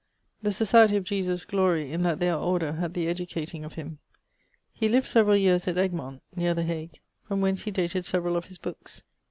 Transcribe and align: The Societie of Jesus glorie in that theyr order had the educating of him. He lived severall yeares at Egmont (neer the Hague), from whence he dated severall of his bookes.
The 0.41 0.49
Societie 0.49 0.97
of 0.97 1.03
Jesus 1.03 1.45
glorie 1.45 1.91
in 1.93 2.01
that 2.01 2.17
theyr 2.17 2.33
order 2.35 2.71
had 2.73 2.95
the 2.95 3.07
educating 3.07 3.63
of 3.63 3.73
him. 3.73 3.99
He 4.73 4.89
lived 4.89 5.07
severall 5.07 5.37
yeares 5.37 5.67
at 5.67 5.77
Egmont 5.77 6.23
(neer 6.35 6.55
the 6.55 6.63
Hague), 6.63 6.99
from 7.21 7.39
whence 7.39 7.61
he 7.61 7.69
dated 7.69 8.05
severall 8.05 8.35
of 8.35 8.45
his 8.45 8.57
bookes. 8.57 9.03